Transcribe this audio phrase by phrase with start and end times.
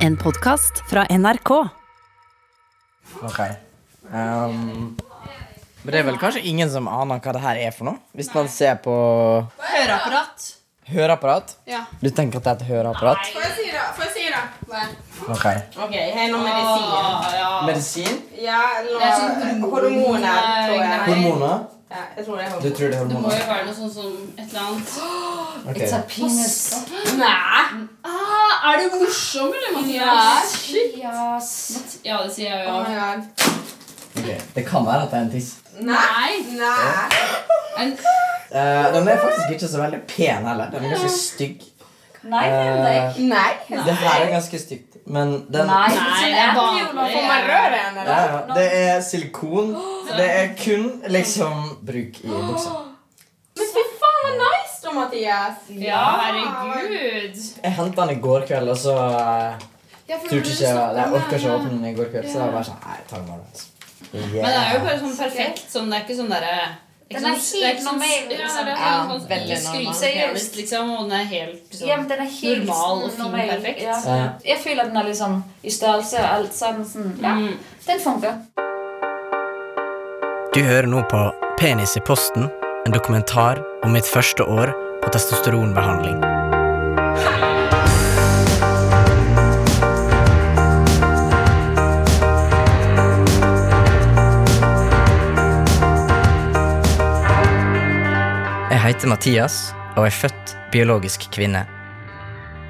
[0.00, 1.50] En podkast fra NRK.
[3.22, 3.38] Ok.
[4.12, 4.96] Um,
[5.82, 8.00] men det er vel kanskje ingen som aner hva det her er for noe?
[8.16, 8.94] Hvis man ser på
[9.60, 10.48] Høreapparat.
[10.90, 11.56] høreapparat.
[11.70, 11.84] Ja.
[12.00, 13.26] Du tenker at det er et høreapparat?
[13.34, 13.84] Får jeg si det?
[13.96, 14.44] Får jeg si det?
[15.28, 15.46] Ok.
[15.84, 16.86] Ok, jeg har noe medisin.
[17.68, 18.22] Medisin?
[18.40, 21.04] Ja, noe hormoner, tror jeg.
[21.10, 21.68] Hormoner?
[21.90, 23.94] Ja, jeg tror det er Du tror det er Det må jo være noe sånt
[23.94, 24.88] som et eller annet.
[25.70, 25.76] Ok.
[27.18, 27.86] Nei!
[28.06, 28.29] Ah,
[28.70, 30.54] er du morsom, eller, Mathias?
[32.04, 32.70] Ja, det sier jeg jo.
[32.70, 33.20] Oh my god.
[34.20, 34.30] Ok.
[34.54, 35.50] Det kan være at det er en tiss.
[35.80, 36.30] Nei!
[36.58, 37.10] Nei!
[37.80, 37.94] En,
[38.50, 40.70] Eh, den er faktisk ikke så veldig pen heller.
[40.72, 41.60] Den er ganske stygg.
[42.26, 43.26] Nei, det er det ikke.
[43.30, 43.84] Nei!
[43.86, 46.88] Det her er ganske stygt, men den Nei, Nei, det er er vanlig.
[46.90, 48.16] Får man røre henne, ja, da?
[48.32, 48.40] ja.
[48.58, 49.70] Det er silikon.
[50.18, 52.74] Det er kun liksom bruk i buksa.
[53.60, 55.62] Men fy faen, så nice da, Mathias.
[55.86, 56.89] ja, herregud.
[57.62, 59.54] Jeg henta den i går kveld, og så uh,
[60.28, 62.64] turte ikke jeg orka ikke å åpne den i går kveld, så jeg var bare
[62.64, 63.38] sånn Nei, jeg tar den bare.
[63.38, 63.50] morgen.
[63.50, 63.66] Altså.
[64.12, 65.66] Men det er jo bare sånn perfekt.
[65.70, 66.54] Sånn, det er ikke sånn derre
[67.10, 68.64] ikke Den er sånn- helt sånn- normal, liksom.
[68.66, 69.94] det Ja, sånn, veldig normal.
[69.94, 70.90] skrytepenis, liksom.
[70.94, 73.48] Og den er helt liksom, Ja, den er helt normal og fin normal.
[73.48, 73.82] perfekt.
[73.82, 73.96] Ja.
[74.06, 74.28] Ja.
[74.44, 77.58] Jeg føler at den er liksom i størrelse og alt sammen sånn Ja, Mm.
[77.86, 78.34] den funker.
[80.52, 82.48] Du hører nå på Penis i posten,
[82.86, 84.72] en dokumentar om mitt første år
[85.02, 86.39] på testosteronbehandling.
[98.80, 99.54] Jeg heter Mathias
[99.92, 101.66] og er født biologisk kvinne.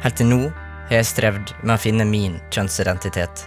[0.00, 3.42] Helt til nå har jeg strevd med å finne min kjønnsidentitet.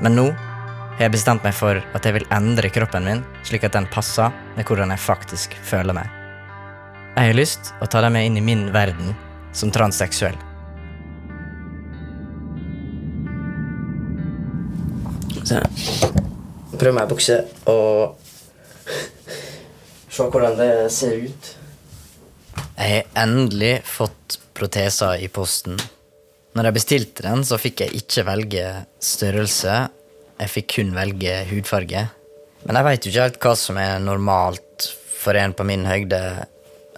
[0.00, 3.76] Men nå har jeg bestemt meg for at jeg vil endre kroppen min slik at
[3.76, 6.08] den passer med hvordan jeg faktisk føler meg.
[7.18, 9.12] Jeg har lyst å ta deg med inn i min verden
[9.52, 10.40] som transseksuell.
[15.44, 15.60] Så
[16.80, 18.19] Prøv meg bukse og
[20.20, 21.50] se hvordan det ser ut.
[22.76, 25.78] Jeg har endelig fått proteser i posten.
[26.56, 28.64] Når jeg bestilte den, så fikk jeg ikke velge
[29.04, 29.76] størrelse.
[30.40, 32.06] Jeg fikk kun velge hudfarge.
[32.66, 34.88] Men jeg veit jo ikke helt hva som er normalt
[35.20, 36.20] for en på min høgde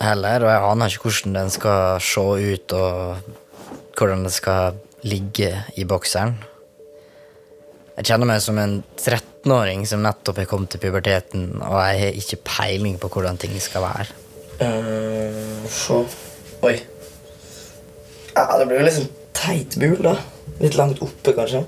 [0.02, 5.52] heller, og jeg aner ikke hvordan den skal se ut, og hvordan den skal ligge
[5.78, 6.38] i bokseren.
[7.92, 12.20] Jeg kjenner meg som en 13-åring som nettopp er kommet til puberteten, og jeg har
[12.22, 14.08] ikke peiling på hvordan ting skal være.
[14.62, 16.04] Uh, så
[16.62, 16.76] Oi.
[18.36, 20.14] Ja, det blir jo liksom sånn teit bul, da.
[20.62, 21.64] Litt langt oppe, kanskje.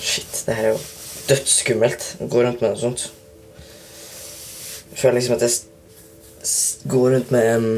[0.00, 0.80] Shit, det her er jo
[1.28, 3.04] dødsskummelt å gå rundt med noe sånt.
[4.90, 7.68] Jeg føler liksom at jeg går rundt med en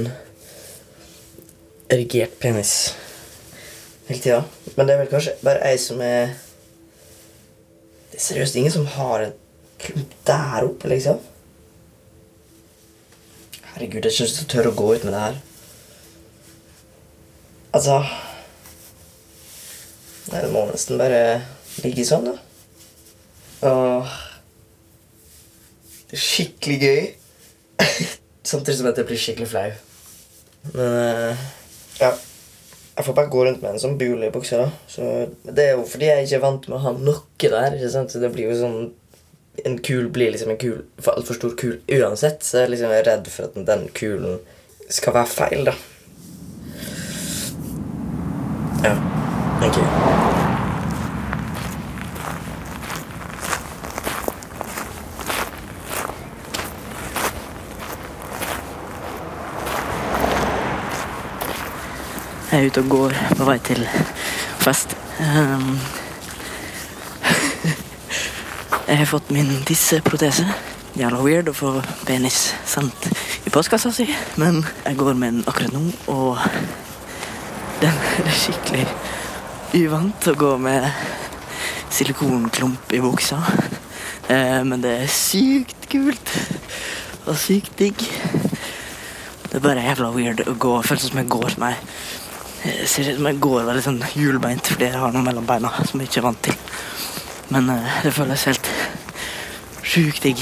[1.93, 2.95] erigert penis
[4.09, 4.41] hele tida.
[4.77, 6.33] Men det er vel kanskje bare jeg som er
[8.15, 9.33] Det er seriøst ingen som har en
[9.83, 11.17] klump der oppe, liksom.
[13.73, 15.41] Herregud, jeg syns ikke tør å gå ut med det her.
[17.75, 17.97] Altså
[20.29, 21.19] Nei, det må nesten bare
[21.83, 22.37] ligge sånn, da.
[23.67, 24.15] Åh.
[26.13, 27.03] Det er skikkelig gøy.
[28.53, 29.67] Samtidig som at jeg blir skikkelig flau.
[30.71, 31.45] Men eh,
[31.99, 32.15] ja.
[32.95, 34.57] Jeg får bare gå rundt med en sånn bule i buksa.
[34.65, 34.69] da.
[34.89, 37.75] Så Det er jo fordi jeg ikke er vant med å ha noe der.
[37.75, 38.11] ikke sant?
[38.13, 38.93] Så det blir jo sånn
[39.65, 42.43] En kul blir liksom en kul for altfor stor kul uansett.
[42.43, 44.41] Så jeg liksom er redd for at den kulen
[44.91, 45.75] skal være feil, da.
[48.83, 48.97] Ja.
[49.63, 50.14] Ok.
[62.55, 63.81] Jeg er ute og går på vei til
[64.63, 64.93] fest.
[65.19, 65.73] Um,
[68.87, 70.47] jeg har fått min tisseprotese.
[70.95, 71.73] Jævla weird å få
[72.07, 73.09] penis sendt
[73.43, 74.07] i postkassa si,
[74.39, 75.83] men jeg går med den akkurat nå,
[76.15, 76.39] og
[77.83, 78.87] den er skikkelig
[79.83, 80.87] uvant å gå med
[81.91, 83.43] silikonklump i buksa.
[84.31, 86.37] Eh, men det er sykt kult
[87.27, 88.07] og sykt digg.
[89.51, 90.79] Det er bare jævla weird å gå.
[90.87, 91.91] Føles som jeg går med
[92.65, 95.71] jeg ser ut som jeg går veldig sånn hjulbeint fordi jeg har noe mellom beina
[95.85, 96.57] som jeg ikke er vant til.
[97.53, 98.67] Men uh, det føles helt
[99.85, 100.39] sjukt digg.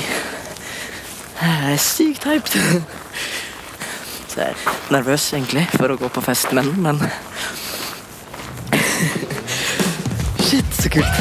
[1.42, 2.56] Jeg er sykt hyped.
[4.32, 4.58] Så jeg er
[4.94, 6.96] nervøs egentlig for å gå på fest med den, men
[10.46, 11.16] Shit, så kult.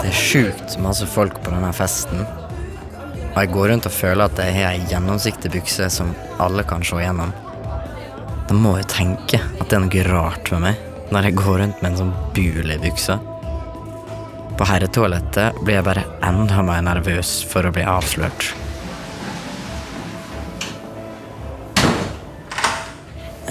[0.00, 2.24] Det er sjukt masse folk på denne festen.
[3.30, 6.82] Og jeg går rundt og føler at jeg har ei gjennomsiktig bukse som alle kan
[6.86, 7.32] se gjennom.
[8.48, 11.82] Da må jeg tenke at det er noe rart med meg når jeg går rundt
[11.82, 13.18] med en sånn bul i buksa.
[14.58, 18.50] På herretoalettet blir jeg bare enda mer nervøs for å bli avslørt.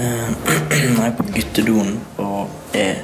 [0.00, 3.02] Jeg er på guttedoen og er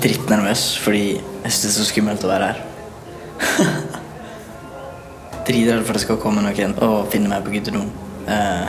[0.00, 2.60] drittnervøs fordi jeg syns det er så skummelt å være her.
[5.44, 7.90] Dritredd for det skal komme noen og finne meg på guttedoen.
[8.24, 8.68] Eh,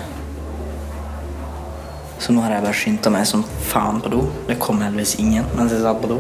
[2.19, 4.25] så nå har jeg bare skynda meg som faen på do.
[4.49, 6.17] Det kom heldigvis ingen mens jeg satt på do.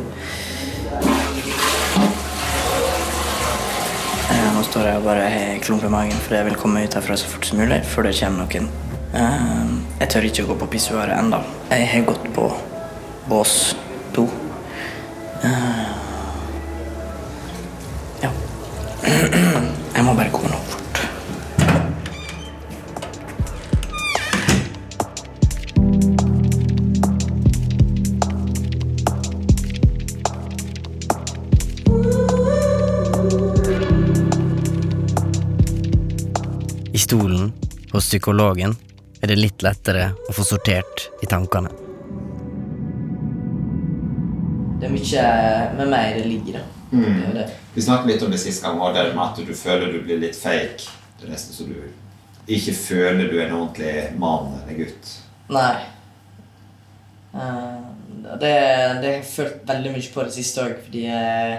[4.29, 6.95] Eh, nå står jeg og bare har klump i magen, for jeg vil komme ut
[6.95, 9.84] herfra så fort som mulig før det kommer noen.
[9.95, 11.37] Jeg tør ikke å gå på pissoaret ennå.
[11.71, 12.49] Jeg har gått på
[13.31, 13.53] bås
[14.15, 14.25] to.
[15.39, 15.85] Eh,
[18.25, 18.31] ja.
[19.07, 20.81] Jeg må bare komme nå fort.
[36.91, 37.53] I stolen
[37.93, 38.75] hos psykologen
[39.21, 41.71] er det litt lettere å få sortert i tankene.
[44.79, 45.27] Det er mye
[45.77, 46.65] med meg det ligger, da.
[46.91, 47.45] Det er det.
[47.73, 50.37] Vi snakket litt om det sist gang, det med at du føler du blir litt
[50.37, 50.91] fake.
[51.19, 51.77] Det er nesten så du
[52.45, 55.13] ikke føler du er en ordentlig mann eller gutt.
[55.49, 55.79] Nei.
[57.35, 57.81] Uh,
[58.39, 61.57] det, det har jeg følt veldig mye på det siste òg, fordi jeg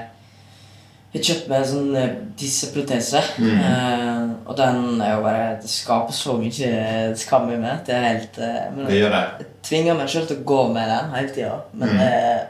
[1.18, 3.22] har kjøpte meg sånn tisseprotese.
[3.38, 3.60] Mm.
[3.60, 6.70] Uh, og den er jo bare Det skaper så mye
[7.18, 7.80] skam i meg.
[7.86, 9.22] Det er helt uh, men Det gjør det.
[9.40, 11.56] Jeg tvinger meg sjøl til å gå med den hele tida.
[11.72, 12.44] Men det er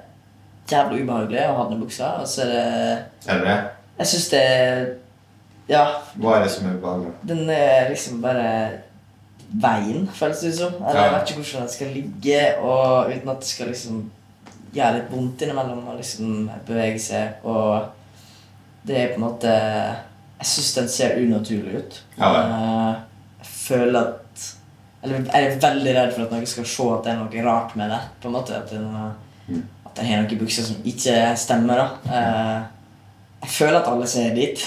[0.70, 2.12] jævlig ubehagelig å ha den i buksa.
[2.22, 2.64] Og så er det
[3.26, 3.58] Er det det?
[3.98, 4.44] Jeg syns det
[5.70, 5.84] Ja,
[6.20, 7.14] Hva er det som er ubehagelig?
[7.26, 8.50] den er liksom bare
[9.46, 10.74] veien, føles det som.
[10.82, 14.04] Eller Jeg vet ikke hvordan den skal ligge, og uten at det skal liksom
[14.76, 17.38] gjøre litt vondt innimellom og liksom bevege seg.
[17.44, 17.86] Og
[18.86, 19.50] det er på en måte
[20.38, 22.00] Jeg syns den ser unaturlig ut.
[22.18, 22.30] Ja.
[22.42, 22.94] Eh,
[23.40, 24.22] jeg føler at
[25.02, 27.76] Eller jeg er veldig redd for at noen skal se at det er noe rart
[27.76, 28.00] med det.
[28.22, 29.12] På en måte At, er
[29.48, 29.62] Mm.
[29.86, 31.76] at jeg har noen bukser som ikke stemmer.
[31.76, 31.86] da
[32.16, 32.62] Eh,
[33.42, 34.58] Jeg føler at alle ser dit.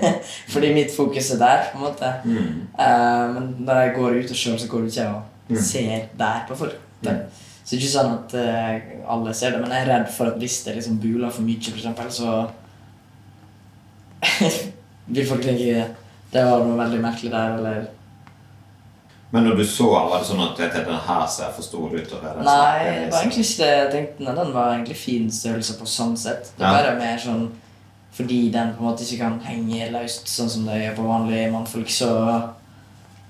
[0.52, 1.62] Fordi mitt fokus er der.
[1.72, 2.66] på en måte Mm.
[2.78, 5.56] Eh, men når jeg går ut og sjøl, så går det ikke og Mm.
[5.56, 6.78] ser der på folk.
[7.02, 7.08] Mm.
[7.64, 8.34] Så det er ikke sånn at
[9.10, 11.60] alle ser det, men jeg er redd for at hvis det liksom buler for mye,
[11.60, 12.50] for eksempel, så
[15.14, 15.88] vil folk tenke
[16.32, 17.82] det var noe veldig merkelig der, eller
[19.32, 22.14] Men når du så den, var det sånn at den her ser for stor ut?
[22.22, 24.24] Nei, det var egentlig ikke det jeg tenkte.
[24.24, 26.50] Nei, Den var egentlig fin størrelse på sånn sett.
[26.56, 26.72] Det er Ja.
[26.82, 27.50] bare mer sånn
[28.12, 31.52] fordi den på en måte ikke kan henge løst sånn som det gjør på vanlige
[31.52, 32.10] mannfolk, så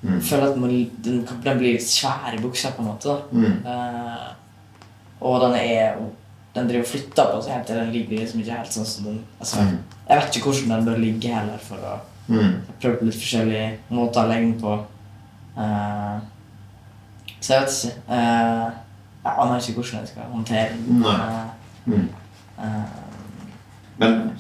[0.03, 0.19] Mm.
[0.19, 0.71] jeg føler at man,
[1.05, 3.23] den, den blir litt svær i buksa, på en måte.
[3.31, 3.63] Mm.
[3.65, 4.33] Uh,
[5.21, 5.97] og den er
[6.55, 9.05] Den driver og flytter på seg helt til den ligger liksom ikke helt sånn som
[9.05, 9.79] den altså, Mm.
[10.09, 12.61] Jeg vet ikke hvordan den bør ligge heller, for å Mm.
[12.81, 14.73] prøve på litt forskjellige måter å legge den på.
[15.57, 16.19] Uh,
[17.41, 17.97] så jeg vet ikke.
[18.09, 18.71] uh,
[19.25, 21.05] jeg aner ikke hvordan jeg skal håndtere den.
[21.05, 21.47] Eh,
[21.87, 22.09] Mm.
[22.59, 22.65] uh,
[23.99, 24.39] Men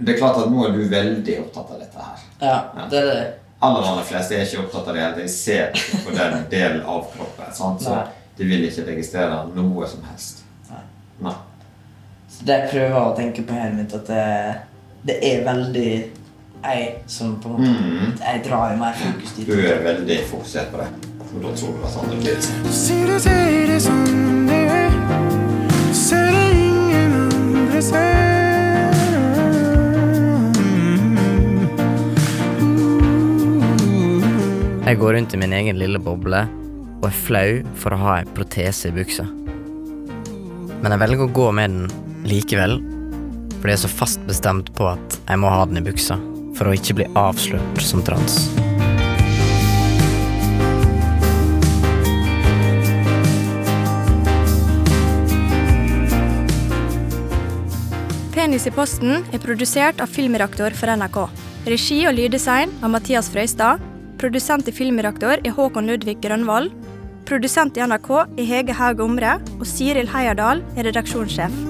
[0.00, 2.18] det er klart at nå er du veldig opptatt av dette her.
[2.40, 2.88] ja, Ja.
[2.90, 3.34] det er det.
[3.62, 5.16] Aller aller fleste er ikke opptatt av det.
[5.22, 5.72] De ser
[6.04, 7.52] på den delen av kroppen.
[7.52, 7.80] Sant?
[7.82, 10.42] Så de vil ikke registrere noe som helst.
[10.70, 10.78] Nei.
[11.20, 11.32] Nei.
[11.32, 14.24] Så det jeg prøver å tenke på her mitt, at det,
[15.04, 15.90] det er veldig
[16.60, 18.12] jeg som på en måte Mm.
[18.20, 19.46] Jeg drar mer fokus dit.
[19.46, 20.88] Du er veldig fokusert på det.
[21.30, 24.04] Og da tror du at andre blir det du sier det som
[24.48, 24.90] det er,
[25.94, 28.20] så er det ingen andre ser.
[34.90, 36.48] Jeg går rundt i min egen lille boble
[37.00, 39.24] og er flau for å ha en protese i buksa.
[40.82, 42.78] Men jeg velger å gå med den likevel,
[43.60, 46.18] fordi jeg så fast bestemt på at jeg må ha den i buksa
[46.58, 48.48] for å ikke bli avslørt som trans.
[58.40, 61.18] Penis i posten er produsert av Filmreaktor for NRK.
[61.68, 63.82] Regi og lyddesign av Mathias Frøystad.
[64.20, 66.70] Produsent i Filmreaktor er Håkon Ludvig Grønvoll.
[67.28, 71.69] Produsent i NRK er Hege Haug Omre, og Siril Heierdal er redaksjonssjef.